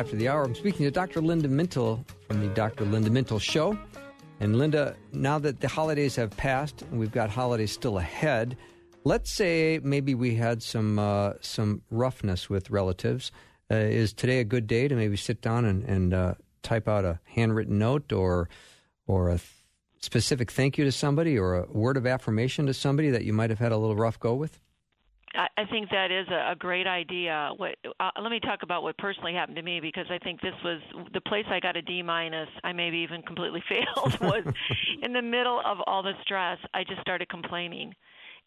After 0.02 0.16
the 0.16 0.30
hour. 0.30 0.44
I'm 0.44 0.56
speaking 0.56 0.84
to 0.88 0.90
Dr. 0.90 1.22
Linda 1.22 1.48
Mintle 1.48 2.04
from 2.28 2.40
the 2.40 2.48
Dr. 2.56 2.86
Linda 2.86 3.12
Mintle 3.12 3.40
Show. 3.40 3.78
And 4.40 4.58
Linda, 4.58 4.96
now 5.14 5.38
that 5.38 5.60
the 5.60 5.68
holidays 5.68 6.16
have 6.16 6.36
passed 6.36 6.82
and 6.82 7.00
we've 7.00 7.12
got 7.12 7.30
holidays 7.30 7.72
still 7.72 8.00
ahead, 8.00 8.58
let's 9.04 9.32
say 9.32 9.80
maybe 9.84 10.16
we 10.16 10.34
had 10.34 10.64
some 10.64 10.98
uh, 10.98 11.34
some 11.42 11.84
roughness 11.92 12.50
with 12.50 12.72
relatives. 12.72 13.32
Uh, 13.70 13.76
is 13.76 14.12
today 14.12 14.40
a 14.40 14.44
good 14.44 14.66
day 14.66 14.88
to 14.88 14.96
maybe 14.96 15.16
sit 15.16 15.40
down 15.40 15.66
and, 15.66 15.84
and 15.84 16.16
uh, 16.16 16.34
type 16.64 16.88
out 16.88 17.06
a 17.06 17.20
handwritten 17.26 17.78
note 17.78 18.12
or 18.12 18.50
or 19.06 19.30
a 19.30 19.34
th- 19.38 19.52
specific 20.00 20.50
thank 20.50 20.80
you 20.80 20.84
to 20.84 20.92
somebody 20.92 21.38
or 21.38 21.54
a 21.54 21.72
word 21.72 21.96
of 21.96 22.08
affirmation 22.08 22.66
to 22.66 22.74
somebody 22.74 23.12
that 23.12 23.24
you 23.24 23.34
might 23.34 23.52
have 23.52 23.60
had 23.60 23.72
a 23.72 23.78
little 23.78 23.96
rough 23.96 24.20
go 24.20 24.34
with? 24.34 24.60
I 25.34 25.66
think 25.70 25.90
that 25.92 26.12
is 26.12 26.28
a, 26.28 26.56
great 26.56 26.88
idea. 26.88 27.52
What, 27.56 27.76
uh, 28.00 28.10
let 28.22 28.32
me 28.32 28.40
talk 28.40 28.64
about 28.64 28.84
what 28.84 28.98
personally 28.98 29.34
happened 29.34 29.56
to 29.56 29.62
me 29.62 29.80
because 29.80 30.06
I 30.10 30.18
think 30.18 30.42
this 30.42 30.54
was 30.64 30.82
the 31.14 31.22
place 31.22 31.46
I 31.50 31.60
got 31.60 31.78
a 31.78 31.82
D 31.82 32.02
minus. 32.02 32.50
I 32.64 32.74
maybe 32.74 32.98
even 32.98 33.22
completely 33.22 33.64
failed. 33.70 34.20
Was 34.20 34.44
in 35.02 35.14
the 35.14 35.22
middle 35.22 35.62
of 35.66 35.78
all 35.88 36.04
the 36.04 36.14
stress, 36.22 36.58
I 36.74 36.84
just 36.84 37.02
started 37.02 37.30
complaining 37.30 37.94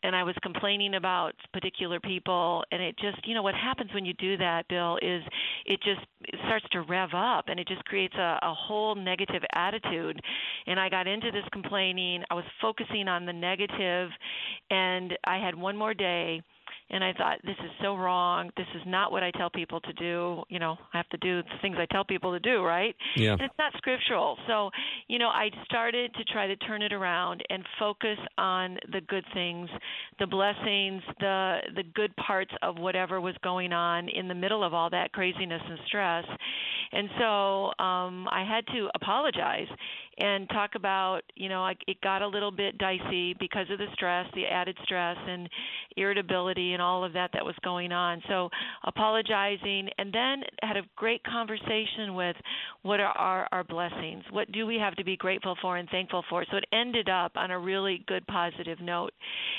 and 0.02 0.14
I 0.14 0.22
was 0.22 0.34
complaining 0.42 0.94
about 0.96 1.32
particular 1.52 1.98
people 1.98 2.62
and 2.70 2.82
it 2.82 2.96
just 2.98 3.26
you 3.26 3.34
know 3.34 3.42
what 3.42 3.54
happens 3.54 3.92
when 3.94 4.04
you 4.04 4.12
do 4.14 4.36
that 4.36 4.68
Bill 4.68 4.98
is 5.00 5.22
it 5.64 5.80
just 5.82 6.06
it 6.24 6.38
starts 6.44 6.66
to 6.72 6.82
rev 6.82 7.10
up 7.14 7.46
and 7.48 7.58
it 7.58 7.66
just 7.66 7.84
creates 7.86 8.14
a, 8.16 8.38
a 8.42 8.52
whole 8.52 8.94
negative 8.94 9.42
attitude 9.54 10.20
and 10.66 10.78
I 10.78 10.90
got 10.90 11.06
into 11.06 11.30
this 11.30 11.44
complaining 11.52 12.22
I 12.30 12.34
was 12.34 12.44
focusing 12.60 13.08
on 13.08 13.24
the 13.24 13.32
negative 13.32 14.10
and 14.70 15.16
I 15.24 15.38
had 15.38 15.54
one 15.54 15.76
more 15.76 15.94
day 15.94 16.42
and 16.90 17.02
I 17.02 17.12
thought 17.14 17.38
this 17.44 17.56
is 17.64 17.70
so 17.82 17.96
wrong. 17.96 18.50
This 18.56 18.66
is 18.74 18.82
not 18.86 19.10
what 19.10 19.22
I 19.22 19.30
tell 19.32 19.50
people 19.50 19.80
to 19.80 19.92
do. 19.94 20.42
You 20.48 20.58
know, 20.58 20.76
I 20.92 20.96
have 20.98 21.08
to 21.08 21.16
do 21.18 21.42
the 21.42 21.58
things 21.62 21.76
I 21.78 21.86
tell 21.90 22.04
people 22.04 22.32
to 22.32 22.40
do, 22.40 22.62
right? 22.62 22.94
Yeah. 23.16 23.32
And 23.32 23.40
it's 23.40 23.54
not 23.58 23.72
scriptural. 23.78 24.36
So, 24.46 24.70
you 25.08 25.18
know, 25.18 25.28
I 25.28 25.50
started 25.64 26.12
to 26.14 26.24
try 26.24 26.46
to 26.46 26.56
turn 26.56 26.82
it 26.82 26.92
around 26.92 27.42
and 27.48 27.64
focus 27.78 28.18
on 28.36 28.78
the 28.92 29.00
good 29.00 29.24
things, 29.32 29.68
the 30.18 30.26
blessings, 30.26 31.02
the 31.20 31.58
the 31.74 31.84
good 31.94 32.14
parts 32.16 32.52
of 32.62 32.78
whatever 32.78 33.20
was 33.20 33.34
going 33.42 33.72
on 33.72 34.08
in 34.08 34.28
the 34.28 34.34
middle 34.34 34.62
of 34.62 34.74
all 34.74 34.90
that 34.90 35.12
craziness 35.12 35.62
and 35.68 35.78
stress. 35.86 36.24
And 36.92 37.08
so 37.18 37.84
um, 37.84 38.28
I 38.30 38.44
had 38.48 38.66
to 38.74 38.88
apologize 38.94 39.68
and 40.18 40.48
talk 40.50 40.74
about, 40.74 41.22
you 41.34 41.48
know, 41.48 41.66
it 41.86 42.00
got 42.02 42.22
a 42.22 42.26
little 42.26 42.50
bit 42.50 42.78
dicey 42.78 43.34
because 43.38 43.66
of 43.70 43.78
the 43.78 43.86
stress, 43.94 44.26
the 44.34 44.46
added 44.46 44.76
stress 44.84 45.16
and 45.26 45.48
irritability 45.96 46.72
and 46.72 46.82
all 46.82 47.04
of 47.04 47.12
that 47.12 47.30
that 47.32 47.44
was 47.44 47.54
going 47.62 47.92
on. 47.92 48.22
So 48.28 48.48
apologizing 48.84 49.88
and 49.98 50.12
then 50.12 50.42
had 50.62 50.76
a 50.76 50.82
great 50.96 51.22
conversation 51.24 52.14
with 52.14 52.36
what 52.82 53.00
are 53.00 53.16
our, 53.16 53.48
our 53.52 53.64
blessings? 53.64 54.24
What 54.30 54.50
do 54.52 54.66
we 54.66 54.76
have 54.76 54.94
to 54.96 55.04
be 55.04 55.16
grateful 55.16 55.56
for 55.60 55.76
and 55.76 55.88
thankful 55.88 56.24
for? 56.28 56.44
So 56.50 56.56
it 56.56 56.64
ended 56.72 57.08
up 57.08 57.32
on 57.36 57.50
a 57.50 57.58
really 57.58 58.04
good 58.06 58.26
positive 58.26 58.80
note. 58.80 59.12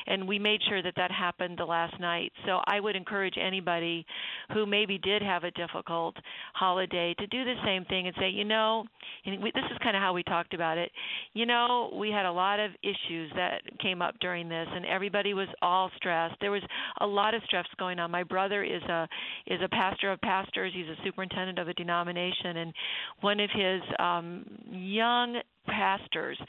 And 0.08 0.28
we 0.28 0.40
made 0.40 0.62
sure 0.68 0.82
that 0.82 0.94
that 0.98 1.12
happened 1.12 1.58
the 1.58 1.66
last 1.66 2.00
night. 2.00 2.32
So 2.46 2.62
I 2.66 2.80
would 2.80 2.96
encourage 2.96 3.36
anybody 3.42 4.06
who 4.54 4.66
maybe 4.66 4.98
did 4.98 5.22
have 5.22 5.44
a 5.44 5.52
difficult 5.52 6.16
holiday 6.54 7.14
to 7.20 7.28
do 7.28 7.44
the 7.44 7.56
same 7.66 7.86
thing 7.86 8.08
and 8.08 8.16
say, 8.20 8.30
you 8.30 8.44
know, 8.44 8.86
and 9.26 9.42
we, 9.42 9.52
this 9.54 9.64
is 9.72 9.78
kind 9.82 9.96
of 9.96 10.02
how 10.02 10.14
we 10.14 10.24
talked 10.24 10.54
about 10.54 10.78
it. 10.78 10.92
You 11.34 11.46
know, 11.46 11.92
we 11.98 12.12
had 12.12 12.26
a 12.26 12.32
lot 12.32 12.60
of 12.60 12.72
issues 12.84 13.32
that 13.36 13.62
came 13.80 14.02
up 14.02 14.16
during 14.20 14.50
this, 14.50 14.68
and 14.72 14.86
everybody 14.86 15.34
was 15.34 15.48
all 15.62 15.90
stressed. 15.98 16.36
There 16.42 16.52
was 16.52 16.64
a 17.02 17.08
lot 17.08 17.34
of 17.34 17.42
stress 17.46 17.66
going 17.78 18.00
on. 18.00 18.12
My 18.12 18.24
brother 18.24 18.64
is 18.64 18.84
a 18.84 19.08
is 19.48 19.60
a 19.64 19.70
pastor 19.70 20.12
of 20.12 20.22
pastors. 20.22 20.72
He's 20.76 20.88
a 20.88 20.96
superintendent 21.04 21.60
of 21.60 21.68
a 21.68 21.74
denomination, 21.74 22.58
and 22.58 22.74
one 23.22 23.40
of 23.40 23.50
his 23.54 23.82
um, 24.00 24.46
young 24.70 25.42
pastors 25.68 26.40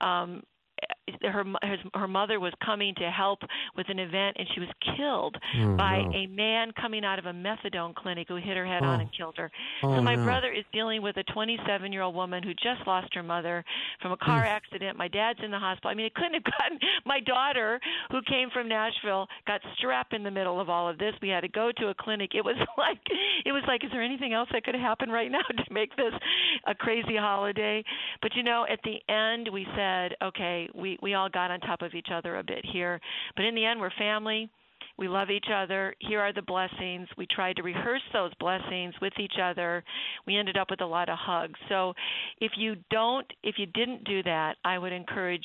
um, 0.00 0.42
Uh, 0.90 1.28
her 1.30 1.44
his, 1.62 1.78
her 1.94 2.08
mother 2.08 2.40
was 2.40 2.52
coming 2.64 2.94
to 2.96 3.10
help 3.10 3.38
with 3.76 3.88
an 3.88 3.98
event 3.98 4.36
and 4.38 4.46
she 4.54 4.60
was 4.60 4.68
killed 4.96 5.36
oh, 5.60 5.76
by 5.76 6.02
no. 6.02 6.12
a 6.12 6.26
man 6.26 6.72
coming 6.80 7.04
out 7.04 7.18
of 7.18 7.26
a 7.26 7.32
methadone 7.32 7.94
clinic 7.94 8.28
who 8.28 8.36
hit 8.36 8.56
her 8.56 8.66
head 8.66 8.82
oh. 8.82 8.86
on 8.86 9.00
and 9.00 9.10
killed 9.16 9.34
her. 9.36 9.50
Oh, 9.82 9.96
so 9.96 10.02
my 10.02 10.14
no. 10.14 10.24
brother 10.24 10.52
is 10.52 10.64
dealing 10.72 11.02
with 11.02 11.16
a 11.16 11.24
27-year-old 11.24 12.14
woman 12.14 12.42
who 12.42 12.52
just 12.54 12.86
lost 12.86 13.14
her 13.14 13.22
mother 13.22 13.64
from 14.00 14.12
a 14.12 14.16
car 14.16 14.44
accident. 14.44 14.96
My 14.96 15.08
dad's 15.08 15.38
in 15.42 15.50
the 15.50 15.58
hospital. 15.58 15.90
I 15.90 15.94
mean, 15.94 16.06
it 16.06 16.14
couldn't 16.14 16.34
have 16.34 16.44
gotten 16.58 16.78
my 17.04 17.20
daughter 17.20 17.80
who 18.10 18.20
came 18.28 18.50
from 18.50 18.68
Nashville 18.68 19.26
got 19.46 19.60
strapped 19.76 20.12
in 20.12 20.22
the 20.22 20.30
middle 20.30 20.60
of 20.60 20.68
all 20.68 20.88
of 20.88 20.98
this. 20.98 21.14
We 21.22 21.28
had 21.28 21.40
to 21.40 21.48
go 21.48 21.70
to 21.76 21.88
a 21.88 21.94
clinic. 21.94 22.32
It 22.34 22.44
was 22.44 22.56
like 22.78 23.00
it 23.44 23.52
was 23.52 23.62
like 23.66 23.84
is 23.84 23.90
there 23.92 24.02
anything 24.02 24.32
else 24.32 24.48
that 24.52 24.64
could 24.64 24.74
happen 24.74 25.10
right 25.10 25.30
now 25.30 25.46
to 25.48 25.72
make 25.72 25.94
this 25.96 26.12
a 26.66 26.74
crazy 26.74 27.16
holiday? 27.16 27.84
But 28.22 28.34
you 28.34 28.42
know, 28.42 28.66
at 28.70 28.80
the 28.84 28.96
end 29.12 29.48
we 29.52 29.66
said, 29.76 30.12
okay, 30.22 30.68
we 30.74 30.98
we 31.02 31.14
all 31.14 31.28
got 31.28 31.50
on 31.50 31.60
top 31.60 31.82
of 31.82 31.94
each 31.94 32.08
other 32.12 32.36
a 32.36 32.42
bit 32.42 32.64
here, 32.72 33.00
but 33.36 33.44
in 33.44 33.54
the 33.54 33.64
end 33.64 33.80
we're 33.80 33.90
family. 33.98 34.50
We 34.96 35.08
love 35.08 35.28
each 35.28 35.46
other. 35.52 35.94
Here 35.98 36.20
are 36.20 36.32
the 36.32 36.42
blessings. 36.42 37.08
We 37.18 37.26
tried 37.26 37.56
to 37.56 37.62
rehearse 37.62 38.02
those 38.12 38.32
blessings 38.38 38.94
with 39.02 39.12
each 39.18 39.34
other. 39.42 39.82
We 40.24 40.36
ended 40.36 40.56
up 40.56 40.70
with 40.70 40.82
a 40.82 40.86
lot 40.86 41.08
of 41.08 41.18
hugs. 41.18 41.58
So, 41.68 41.94
if 42.40 42.52
you 42.56 42.76
don't, 42.90 43.26
if 43.42 43.56
you 43.58 43.66
didn't 43.66 44.04
do 44.04 44.22
that, 44.22 44.56
I 44.64 44.78
would 44.78 44.92
encourage 44.92 45.44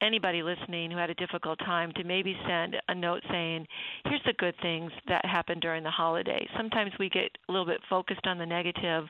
anybody 0.00 0.42
listening 0.42 0.90
who 0.90 0.98
had 0.98 1.10
a 1.10 1.14
difficult 1.14 1.58
time 1.60 1.92
to 1.96 2.04
maybe 2.04 2.36
send 2.46 2.76
a 2.88 2.94
note 2.94 3.22
saying, 3.30 3.66
"Here's 4.04 4.22
the 4.24 4.32
good 4.34 4.54
things 4.62 4.92
that 5.06 5.24
happened 5.24 5.60
during 5.60 5.82
the 5.82 5.90
holiday." 5.90 6.48
Sometimes 6.56 6.92
we 6.98 7.08
get 7.08 7.36
a 7.48 7.52
little 7.52 7.66
bit 7.66 7.80
focused 7.88 8.26
on 8.26 8.38
the 8.38 8.46
negative. 8.46 9.08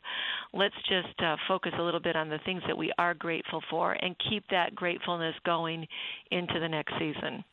Let's 0.53 0.75
just 0.89 1.21
uh, 1.21 1.37
focus 1.47 1.73
a 1.79 1.83
little 1.83 2.01
bit 2.01 2.17
on 2.17 2.29
the 2.29 2.39
things 2.45 2.63
that 2.67 2.77
we 2.77 2.93
are 2.99 3.15
grateful 3.15 3.63
for 3.71 3.93
and 3.93 4.17
keep 4.31 4.45
that 4.51 4.75
gratefulness 4.75 5.35
going 5.45 5.87
into 6.31 6.59
the 6.61 6.69
next 6.69 6.95
season. 6.99 7.45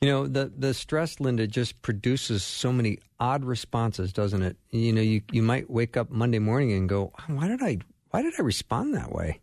You 0.00 0.08
know, 0.08 0.26
the 0.26 0.52
the 0.56 0.74
stress, 0.74 1.20
Linda, 1.20 1.46
just 1.46 1.82
produces 1.82 2.42
so 2.42 2.72
many 2.72 2.98
odd 3.18 3.44
responses, 3.44 4.12
doesn't 4.12 4.42
it? 4.42 4.56
You 4.70 4.92
know, 4.92 5.02
you 5.02 5.22
you 5.30 5.42
might 5.42 5.70
wake 5.70 5.96
up 5.96 6.10
Monday 6.10 6.38
morning 6.38 6.72
and 6.72 6.88
go, 6.88 7.12
"Why 7.26 7.48
did 7.48 7.62
I 7.62 7.78
why 8.10 8.22
did 8.22 8.34
I 8.38 8.42
respond 8.42 8.94
that 8.94 9.12
way?" 9.12 9.40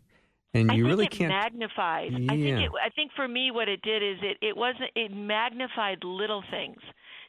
And 0.54 0.72
you 0.72 0.86
really 0.86 1.08
can't. 1.08 1.28
magnifies. 1.28 2.12
I 2.14 2.18
think 2.34 2.58
it, 2.58 2.70
I 2.82 2.88
think 2.90 3.12
for 3.14 3.28
me, 3.28 3.50
what 3.50 3.68
it 3.68 3.82
did 3.82 4.02
is 4.02 4.16
it 4.22 4.38
it 4.40 4.56
wasn't 4.56 4.90
it 4.94 5.12
magnified 5.12 5.98
little 6.02 6.42
things. 6.50 6.78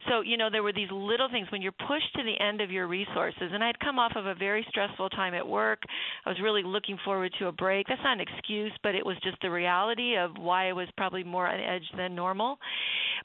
So 0.08 0.22
you 0.22 0.38
know 0.38 0.50
there 0.50 0.64
were 0.64 0.72
these 0.72 0.90
little 0.90 1.28
things 1.30 1.48
when 1.52 1.62
you're 1.62 1.74
pushed 1.74 2.14
to 2.16 2.24
the 2.24 2.42
end 2.42 2.62
of 2.62 2.72
your 2.72 2.88
resources. 2.88 3.52
And 3.52 3.62
I'd 3.62 3.78
come 3.82 4.00
off 4.00 4.14
of 4.16 4.26
a 4.26 4.36
very 4.36 4.66
stressful 4.70 5.10
time 5.10 5.34
at 5.34 5.46
work. 5.46 5.82
I 6.26 6.30
was 6.30 6.40
really 6.42 6.64
looking 6.64 6.98
forward 7.04 7.34
to 7.40 7.48
a 7.48 7.52
break. 7.52 7.88
That's 7.88 8.02
not 8.04 8.20
an 8.20 8.26
excuse, 8.26 8.72
but 8.84 8.96
it 8.96 9.06
was 9.06 9.18
just 9.22 9.36
the 9.42 9.52
reality 9.52 10.16
of 10.16 10.32
why 10.38 10.70
I 10.70 10.74
was 10.74 10.88
probably 10.96 11.26
more 11.26 11.46
on 11.46 11.60
edge 11.60 11.84
than 11.98 12.16
normal. 12.16 12.58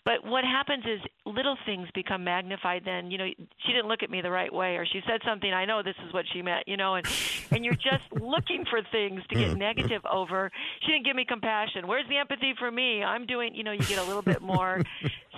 But 0.04 0.24
what 0.24 0.42
happens 0.42 0.84
is 0.84 1.00
little 1.24 1.56
things 1.64 1.88
become 1.94 2.24
magnified. 2.24 2.82
Then 2.84 3.12
you 3.12 3.18
know 3.18 3.28
she 3.64 3.72
didn't 3.72 3.86
look 3.86 4.02
at 4.02 4.10
me 4.10 4.22
the 4.22 4.30
right 4.32 4.52
way, 4.52 4.74
or 4.74 4.84
she 4.84 5.00
said 5.06 5.20
something. 5.24 5.52
I 5.52 5.64
know 5.64 5.84
this 5.84 5.94
is 6.04 6.12
what 6.12 6.24
she 6.32 6.42
meant. 6.42 6.66
You 6.66 6.76
know, 6.76 6.96
and 6.96 7.06
and 7.50 7.64
you're 7.64 7.74
just 7.74 8.04
looking 8.12 8.64
for 8.68 8.80
things 8.92 9.22
to 9.28 9.34
get 9.34 9.52
hmm. 9.52 9.58
negative 9.58 10.02
over. 10.10 10.50
She 10.82 10.92
didn't 10.92 11.04
give 11.04 11.16
me 11.16 11.24
compassion. 11.24 11.86
Where's 11.86 12.08
the 12.08 12.16
empathy 12.16 12.54
for 12.58 12.70
me? 12.70 13.02
I'm 13.02 13.26
doing. 13.26 13.54
You 13.54 13.64
know, 13.64 13.72
you 13.72 13.80
get 13.80 13.98
a 13.98 14.04
little 14.04 14.22
bit 14.22 14.42
more 14.54 14.82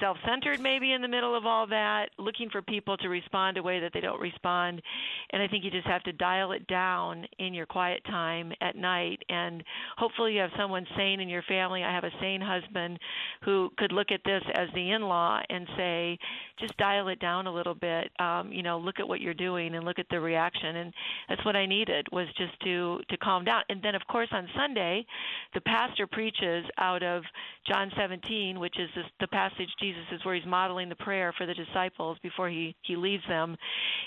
self-centered 0.01 0.61
maybe 0.61 0.93
in 0.93 1.03
the 1.03 1.09
middle 1.09 1.37
of 1.37 1.47
all 1.47 1.67
that, 1.67 2.11
looking 2.19 2.51
for 2.51 2.63
people 2.63 2.97
to 2.99 3.09
respond 3.09 3.57
a 3.57 3.63
way 3.63 3.81
that 3.81 3.93
they 3.93 4.01
don't 4.01 4.21
respond. 4.21 4.83
And 5.31 5.43
I 5.43 5.49
think 5.49 5.65
you 5.65 5.71
just 5.71 5.87
have 5.87 6.03
to 6.05 6.13
dial 6.13 6.53
it 6.53 6.67
down 6.67 7.27
in 7.39 7.55
your 7.55 7.67
quiet 7.67 8.05
time 8.05 8.53
at 8.61 8.77
night. 8.77 9.23
And 9.29 9.63
hopefully 9.97 10.35
you 10.35 10.41
have 10.41 10.51
someone 10.57 10.87
sane 10.97 11.21
in 11.21 11.29
your 11.29 11.43
family. 11.43 11.83
I 11.83 11.95
have 11.95 12.05
a 12.05 12.11
sane 12.21 12.41
husband 12.41 12.99
who 13.45 13.71
could 13.79 13.93
look 13.93 14.11
at 14.11 14.21
this 14.25 14.43
as 14.55 14.69
the 14.75 14.91
in-law 14.91 15.41
and 15.51 15.67
say, 15.77 16.19
just 16.59 16.77
dial 16.77 17.09
it 17.09 17.21
down 17.21 17.47
a 17.47 17.53
little 17.53 17.75
bit. 17.75 18.11
Um, 18.19 18.53
you 18.53 18.63
know, 18.63 18.79
look 18.79 19.01
at 19.01 19.09
what 19.09 19.21
you're 19.21 19.35
doing 19.35 19.75
and 19.75 19.85
look 19.85 19.99
at 19.99 20.07
the 20.11 20.21
reaction. 20.21 20.77
And 20.77 20.93
that's 21.29 21.45
what 21.45 21.57
I 21.57 21.67
needed 21.67 22.07
was 22.13 22.27
just 22.37 22.59
to 22.65 23.01
to 23.09 23.17
calm 23.19 23.45
down. 23.45 23.63
And 23.69 23.83
then 23.83 23.95
of 23.95 24.03
course 24.09 24.29
on 24.33 24.49
Sunday, 24.57 25.07
the 25.55 25.61
pastor 25.61 26.07
preaches 26.07 26.65
out 26.79 27.03
of 27.03 27.23
John 27.67 27.91
17, 27.97 28.59
which 28.59 28.79
is 28.79 28.89
this, 28.95 29.05
the 29.21 29.29
passage 29.29 29.69
Jesus 29.81 29.86
is 30.13 30.25
where 30.25 30.35
he's 30.35 30.47
modeling 30.47 30.89
the 30.89 30.97
prayer 30.97 31.33
for 31.37 31.47
the 31.47 31.55
disciples 31.55 32.19
before 32.23 32.49
he 32.49 32.75
he 32.83 32.97
leaves 32.97 33.23
them, 33.29 33.57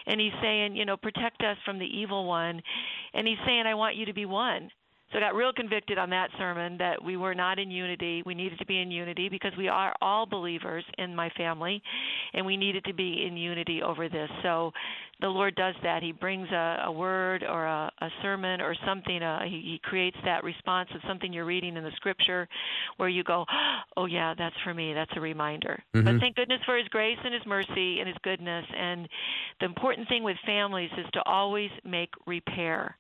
and 0.05 0.19
he's 0.19 0.33
saying, 0.41 0.75
you 0.75 0.85
know, 0.85 0.97
protect 0.97 1.41
us 1.43 1.57
from 1.65 1.79
the 1.79 1.85
evil 1.85 2.25
one, 2.25 2.61
and 3.13 3.27
he's 3.27 3.37
saying, 3.45 3.65
I 3.65 3.75
want 3.75 3.95
you 3.95 4.05
to 4.05 4.13
be 4.13 4.25
one. 4.25 4.69
So 5.11 5.17
I 5.17 5.21
got 5.21 5.35
real 5.35 5.51
convicted 5.51 5.97
on 5.97 6.09
that 6.11 6.29
sermon 6.37 6.77
that 6.77 7.03
we 7.03 7.17
were 7.17 7.33
not 7.33 7.57
in 7.57 7.71
unity. 7.71 8.21
We 8.25 8.35
needed 8.35 8.59
to 8.59 8.65
be 8.65 8.79
in 8.79 8.91
unity 8.91 9.27
because 9.27 9.51
we 9.57 9.67
are 9.67 9.95
all 10.01 10.25
believers 10.25 10.83
in 10.97 11.15
my 11.15 11.29
family, 11.31 11.81
and 12.33 12.45
we 12.45 12.57
needed 12.57 12.83
to 12.85 12.93
be 12.93 13.25
in 13.25 13.35
unity 13.35 13.81
over 13.81 14.07
this. 14.07 14.29
So 14.43 14.71
the 15.21 15.27
Lord 15.27 15.55
does 15.55 15.75
that. 15.83 16.03
He 16.03 16.11
brings 16.11 16.47
a, 16.51 16.83
a 16.85 16.91
word 16.91 17.43
or 17.43 17.65
a, 17.65 17.91
a 18.01 18.09
sermon 18.21 18.61
or 18.61 18.75
something. 18.85 19.21
Uh, 19.23 19.41
he, 19.43 19.61
he 19.65 19.81
creates 19.83 20.17
that 20.25 20.43
response 20.43 20.89
of 20.93 21.01
something 21.07 21.33
you're 21.33 21.45
reading 21.45 21.75
in 21.75 21.83
the 21.83 21.91
Scripture, 21.95 22.47
where 22.97 23.09
you 23.09 23.23
go, 23.23 23.45
"Oh 23.97 24.05
yeah, 24.05 24.33
that's 24.37 24.55
for 24.63 24.73
me. 24.73 24.93
That's 24.93 25.11
a 25.15 25.19
reminder." 25.21 25.83
Mhm. 25.95 26.05
But 26.05 26.19
thank 26.19 26.35
goodness 26.35 26.61
for 26.65 26.77
His 26.77 26.87
grace 26.89 27.17
and 27.23 27.33
His 27.33 27.45
mercy 27.45 27.99
and 27.99 28.07
His 28.07 28.17
goodness. 28.23 28.65
And 28.77 29.09
the 29.59 29.65
important 29.65 30.07
thing 30.07 30.23
with 30.23 30.37
families 30.45 30.91
is 30.97 31.05
to 31.13 31.23
always 31.23 31.71
make 31.83 32.09
repair. 32.27 32.95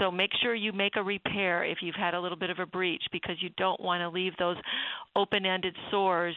So 0.00 0.10
make 0.10 0.30
sure 0.42 0.54
you 0.54 0.72
make 0.72 0.96
a 0.96 1.02
repair 1.02 1.64
if 1.64 1.78
you've 1.82 1.94
had 1.94 2.14
a 2.14 2.20
little 2.20 2.38
bit 2.38 2.50
of 2.50 2.58
a 2.58 2.66
breach 2.66 3.02
because 3.12 3.36
you 3.40 3.50
don't 3.56 3.80
want 3.80 4.00
to 4.00 4.08
leave 4.08 4.36
those 4.38 4.56
open 5.16 5.44
ended 5.44 5.76
sores 5.90 6.34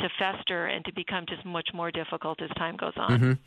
to 0.00 0.08
fester 0.18 0.66
and 0.66 0.84
to 0.84 0.92
become 0.92 1.24
just 1.28 1.44
much 1.44 1.68
more 1.74 1.90
difficult 1.90 2.40
as 2.40 2.50
time 2.56 2.76
goes 2.76 2.92
on. 2.96 3.18
Mhm. 3.18 3.38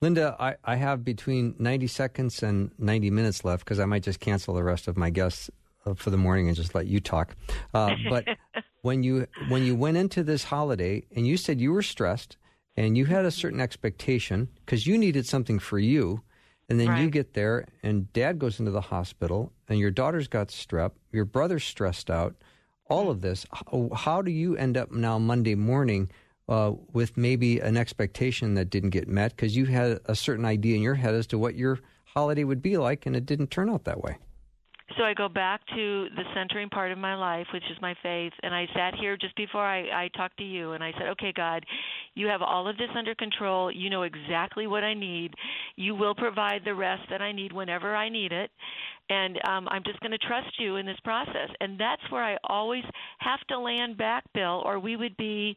Linda, 0.00 0.36
I, 0.38 0.54
I 0.64 0.76
have 0.76 1.04
between 1.04 1.54
90 1.58 1.86
seconds 1.86 2.42
and 2.42 2.70
90 2.78 3.10
minutes 3.10 3.44
left 3.44 3.64
because 3.64 3.78
I 3.78 3.84
might 3.84 4.02
just 4.02 4.20
cancel 4.20 4.54
the 4.54 4.64
rest 4.64 4.88
of 4.88 4.96
my 4.96 5.10
guests 5.10 5.50
uh, 5.86 5.94
for 5.94 6.10
the 6.10 6.16
morning 6.16 6.46
and 6.48 6.56
just 6.56 6.74
let 6.74 6.86
you 6.86 7.00
talk. 7.00 7.36
Uh, 7.74 7.96
but 8.08 8.26
when 8.82 9.02
you 9.02 9.26
when 9.48 9.64
you 9.64 9.74
went 9.74 9.96
into 9.96 10.22
this 10.22 10.44
holiday 10.44 11.04
and 11.14 11.26
you 11.26 11.36
said 11.36 11.60
you 11.60 11.72
were 11.72 11.82
stressed 11.82 12.36
and 12.76 12.96
you 12.96 13.06
had 13.06 13.24
a 13.24 13.30
certain 13.30 13.60
expectation 13.60 14.48
because 14.64 14.86
you 14.86 14.96
needed 14.96 15.26
something 15.26 15.58
for 15.58 15.78
you, 15.78 16.22
and 16.70 16.80
then 16.80 16.96
you 17.02 17.10
get 17.10 17.34
there 17.34 17.66
and 17.82 18.10
dad 18.12 18.38
goes 18.38 18.58
into 18.58 18.70
the 18.70 18.80
hospital 18.80 19.52
and 19.68 19.78
your 19.78 19.90
daughter's 19.90 20.28
got 20.28 20.48
strep, 20.48 20.92
your 21.12 21.24
brother's 21.24 21.64
stressed 21.64 22.10
out, 22.10 22.34
all 22.86 23.10
of 23.10 23.20
this. 23.20 23.44
How, 23.52 23.90
how 23.94 24.22
do 24.22 24.30
you 24.30 24.56
end 24.56 24.76
up 24.76 24.90
now 24.90 25.18
Monday 25.18 25.54
morning? 25.54 26.10
uh, 26.50 26.72
with 26.92 27.16
maybe 27.16 27.60
an 27.60 27.76
expectation 27.76 28.54
that 28.54 28.68
didn't 28.68 28.90
get 28.90 29.08
met 29.08 29.34
because 29.36 29.56
you 29.56 29.66
had 29.66 30.00
a 30.06 30.14
certain 30.16 30.44
idea 30.44 30.74
in 30.74 30.82
your 30.82 30.96
head 30.96 31.14
as 31.14 31.26
to 31.28 31.38
what 31.38 31.54
your 31.54 31.78
holiday 32.04 32.42
would 32.42 32.60
be 32.60 32.76
like, 32.76 33.06
and 33.06 33.14
it 33.14 33.24
didn't 33.24 33.50
turn 33.50 33.70
out 33.70 33.84
that 33.84 34.02
way. 34.02 34.18
So 35.00 35.06
I 35.06 35.14
go 35.14 35.30
back 35.30 35.62
to 35.68 36.08
the 36.14 36.24
centering 36.34 36.68
part 36.68 36.92
of 36.92 36.98
my 36.98 37.14
life, 37.14 37.46
which 37.54 37.62
is 37.70 37.78
my 37.80 37.94
faith, 38.02 38.34
and 38.42 38.54
I 38.54 38.66
sat 38.74 38.94
here 38.94 39.16
just 39.16 39.34
before 39.34 39.64
I, 39.64 40.04
I 40.04 40.08
talked 40.14 40.36
to 40.36 40.44
you, 40.44 40.72
and 40.72 40.84
I 40.84 40.92
said, 40.92 41.08
"Okay, 41.12 41.32
God, 41.32 41.64
you 42.14 42.26
have 42.26 42.42
all 42.42 42.68
of 42.68 42.76
this 42.76 42.90
under 42.94 43.14
control. 43.14 43.72
You 43.72 43.88
know 43.88 44.02
exactly 44.02 44.66
what 44.66 44.84
I 44.84 44.92
need. 44.92 45.32
You 45.76 45.94
will 45.94 46.14
provide 46.14 46.66
the 46.66 46.74
rest 46.74 47.08
that 47.08 47.22
I 47.22 47.32
need 47.32 47.50
whenever 47.50 47.96
I 47.96 48.10
need 48.10 48.30
it, 48.30 48.50
and 49.10 49.38
um, 49.44 49.68
I'm 49.70 49.82
just 49.84 50.00
going 50.00 50.12
to 50.12 50.18
trust 50.18 50.48
you 50.58 50.76
in 50.76 50.86
this 50.86 50.98
process." 51.04 51.50
And 51.60 51.78
that's 51.78 52.02
where 52.10 52.24
I 52.24 52.36
always 52.44 52.84
have 53.18 53.40
to 53.48 53.58
land 53.58 53.98
back, 53.98 54.24
Bill, 54.34 54.62
or 54.64 54.78
we 54.78 54.96
would 54.96 55.16
be, 55.18 55.56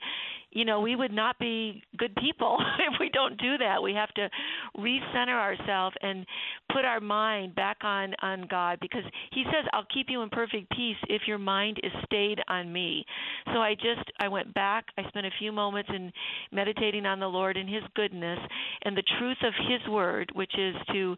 you 0.52 0.66
know, 0.66 0.82
we 0.82 0.96
would 0.96 1.14
not 1.14 1.40
be 1.40 1.82
good 1.98 2.16
people 2.16 2.58
if 2.80 3.00
we 3.00 3.10
don't 3.10 3.40
do 3.40 3.58
that. 3.60 3.82
We 3.82 3.94
have 3.94 4.14
to 4.16 4.30
recenter 4.78 5.40
ourselves 5.40 5.96
and 6.02 6.26
put 6.72 6.86
our 6.86 7.00
mind 7.00 7.56
back 7.56 7.78
on 7.84 8.14
on 8.22 8.48
God 8.50 8.80
because 8.82 9.04
He 9.32 9.44
says, 9.46 9.66
"I'll 9.74 9.88
keep 9.94 10.08
you 10.10 10.22
in 10.22 10.30
perfect 10.30 10.70
peace 10.72 10.98
if 11.10 11.24
your 11.28 11.38
mind 11.38 11.80
is 11.84 11.92
stayed 12.06 12.42
on 12.48 12.72
Me." 12.72 13.06
So 13.54 13.60
I 13.62 13.76
just 13.76 14.10
I 14.20 14.28
went 14.28 14.54
back. 14.54 14.86
I 14.98 15.08
spent 15.08 15.26
a 15.26 15.32
few 15.40 15.52
moments 15.52 15.90
in 15.94 16.12
meditating 16.52 17.06
on 17.06 17.20
the 17.20 17.28
Lord 17.28 17.58
and 17.58 17.70
His 17.70 17.84
goodness 17.96 18.40
and 18.84 18.96
the 18.96 19.04
truth 19.20 19.38
of 19.44 19.54
His 19.70 19.88
Word, 19.90 20.32
which 20.34 20.54
is 20.58 20.76
to 20.92 21.16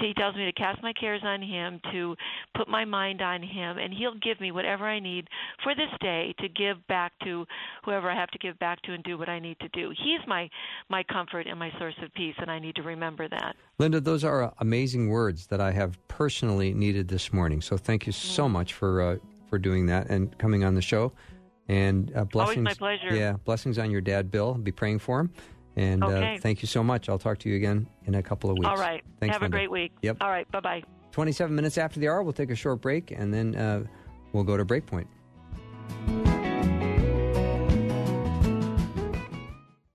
He 0.00 0.14
tells 0.14 0.36
me 0.36 0.44
to 0.44 0.52
cast 0.52 0.82
my 0.82 0.92
cares 0.92 1.22
on 1.24 1.42
Him, 1.42 1.77
to 1.92 2.14
put 2.56 2.68
my 2.68 2.84
mind 2.84 3.22
on 3.22 3.42
Him, 3.42 3.78
and 3.78 3.92
He'll 3.92 4.18
give 4.20 4.40
me 4.40 4.52
whatever 4.52 4.84
I 4.84 4.98
need 4.98 5.28
for 5.62 5.74
this 5.74 5.90
day 6.00 6.34
to 6.38 6.48
give 6.48 6.84
back 6.86 7.12
to 7.24 7.44
whoever 7.84 8.10
I 8.10 8.14
have 8.14 8.30
to 8.30 8.38
give 8.38 8.58
back 8.58 8.80
to 8.82 8.92
and 8.92 9.02
do 9.04 9.18
what 9.18 9.28
I 9.28 9.38
need 9.38 9.58
to 9.60 9.68
do. 9.68 9.90
He's 9.90 10.20
my 10.26 10.48
my 10.88 11.02
comfort 11.02 11.46
and 11.46 11.58
my 11.58 11.70
source 11.78 11.94
of 12.02 12.12
peace, 12.14 12.34
and 12.38 12.50
I 12.50 12.58
need 12.58 12.76
to 12.76 12.82
remember 12.82 13.28
that. 13.28 13.56
Linda, 13.78 14.00
those 14.00 14.24
are 14.24 14.52
amazing 14.58 15.08
words 15.08 15.46
that 15.48 15.60
I 15.60 15.72
have 15.72 15.98
personally 16.08 16.74
needed 16.74 17.08
this 17.08 17.32
morning. 17.32 17.60
So 17.60 17.76
thank 17.76 18.06
you 18.06 18.12
so 18.12 18.46
mm. 18.46 18.52
much 18.52 18.74
for 18.74 19.02
uh, 19.02 19.16
for 19.48 19.58
doing 19.58 19.86
that 19.86 20.08
and 20.08 20.36
coming 20.38 20.64
on 20.64 20.74
the 20.74 20.82
show. 20.82 21.12
And 21.68 22.10
uh, 22.16 22.24
blessings. 22.24 22.56
Always 22.56 22.80
my 22.80 22.96
pleasure. 22.98 23.14
Yeah, 23.14 23.34
blessings 23.44 23.78
on 23.78 23.90
your 23.90 24.00
dad, 24.00 24.30
Bill. 24.30 24.54
Be 24.54 24.72
praying 24.72 25.00
for 25.00 25.20
him. 25.20 25.30
And 25.76 26.02
uh, 26.02 26.08
okay. 26.08 26.34
uh, 26.34 26.38
thank 26.40 26.60
you 26.62 26.66
so 26.66 26.82
much. 26.82 27.08
I'll 27.08 27.18
talk 27.18 27.38
to 27.38 27.48
you 27.48 27.56
again 27.56 27.86
in 28.06 28.16
a 28.16 28.22
couple 28.22 28.50
of 28.50 28.58
weeks. 28.58 28.68
All 28.68 28.76
right. 28.76 29.02
Thanks, 29.20 29.34
Have 29.34 29.42
Linda. 29.42 29.56
a 29.56 29.60
great 29.60 29.70
week. 29.70 29.92
Yep. 30.02 30.16
All 30.20 30.30
right. 30.30 30.50
Bye 30.50 30.60
bye. 30.60 30.82
27 31.12 31.54
minutes 31.54 31.78
after 31.78 32.00
the 32.00 32.08
hour, 32.08 32.22
we'll 32.22 32.32
take 32.32 32.50
a 32.50 32.56
short 32.56 32.80
break 32.80 33.10
and 33.10 33.32
then 33.32 33.54
uh, 33.56 33.84
we'll 34.32 34.44
go 34.44 34.56
to 34.56 34.64
Breakpoint. 34.64 35.06